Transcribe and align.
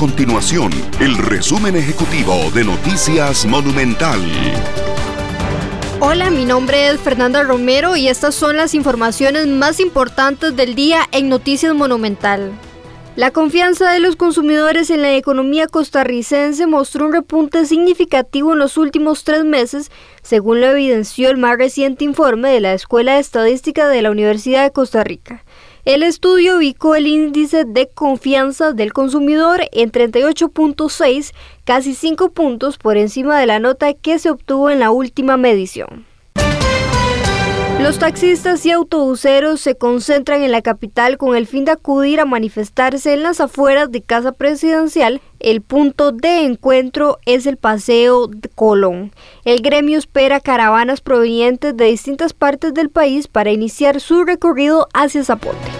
continuación 0.00 0.72
el 0.98 1.18
resumen 1.18 1.76
ejecutivo 1.76 2.50
de 2.54 2.64
Noticias 2.64 3.44
Monumental. 3.44 4.18
Hola, 6.00 6.30
mi 6.30 6.46
nombre 6.46 6.88
es 6.88 6.98
Fernanda 6.98 7.42
Romero 7.42 7.96
y 7.96 8.08
estas 8.08 8.34
son 8.34 8.56
las 8.56 8.72
informaciones 8.72 9.46
más 9.46 9.78
importantes 9.78 10.56
del 10.56 10.74
día 10.74 11.02
en 11.12 11.28
Noticias 11.28 11.74
Monumental. 11.74 12.50
La 13.14 13.30
confianza 13.30 13.92
de 13.92 14.00
los 14.00 14.16
consumidores 14.16 14.88
en 14.88 15.02
la 15.02 15.14
economía 15.14 15.66
costarricense 15.66 16.66
mostró 16.66 17.04
un 17.04 17.12
repunte 17.12 17.66
significativo 17.66 18.54
en 18.54 18.60
los 18.60 18.78
últimos 18.78 19.24
tres 19.24 19.44
meses, 19.44 19.90
según 20.22 20.62
lo 20.62 20.68
evidenció 20.68 21.28
el 21.28 21.36
más 21.36 21.58
reciente 21.58 22.06
informe 22.06 22.48
de 22.48 22.60
la 22.60 22.72
Escuela 22.72 23.16
de 23.16 23.20
Estadística 23.20 23.86
de 23.86 24.00
la 24.00 24.10
Universidad 24.10 24.62
de 24.62 24.72
Costa 24.72 25.04
Rica. 25.04 25.44
El 25.86 26.02
estudio 26.02 26.58
ubicó 26.58 26.94
el 26.94 27.06
índice 27.06 27.64
de 27.64 27.88
confianza 27.88 28.72
del 28.72 28.92
consumidor 28.92 29.62
en 29.72 29.90
38.6, 29.90 31.32
casi 31.64 31.94
5 31.94 32.32
puntos 32.32 32.76
por 32.76 32.98
encima 32.98 33.40
de 33.40 33.46
la 33.46 33.60
nota 33.60 33.94
que 33.94 34.18
se 34.18 34.28
obtuvo 34.28 34.68
en 34.68 34.80
la 34.80 34.90
última 34.90 35.38
medición. 35.38 36.09
Los 37.82 37.98
taxistas 37.98 38.66
y 38.66 38.70
autobuseros 38.72 39.60
se 39.62 39.74
concentran 39.74 40.42
en 40.42 40.52
la 40.52 40.60
capital 40.60 41.16
con 41.16 41.34
el 41.34 41.46
fin 41.46 41.64
de 41.64 41.72
acudir 41.72 42.20
a 42.20 42.26
manifestarse 42.26 43.14
en 43.14 43.22
las 43.22 43.40
afueras 43.40 43.90
de 43.90 44.02
Casa 44.02 44.32
Presidencial. 44.32 45.22
El 45.40 45.62
punto 45.62 46.12
de 46.12 46.42
encuentro 46.42 47.18
es 47.24 47.46
el 47.46 47.56
Paseo 47.56 48.26
de 48.26 48.50
Colón. 48.50 49.12
El 49.46 49.62
gremio 49.62 49.98
espera 49.98 50.40
caravanas 50.40 51.00
provenientes 51.00 51.74
de 51.74 51.86
distintas 51.86 52.34
partes 52.34 52.74
del 52.74 52.90
país 52.90 53.28
para 53.28 53.50
iniciar 53.50 54.00
su 54.00 54.24
recorrido 54.24 54.86
hacia 54.92 55.24
Zapote. 55.24 55.79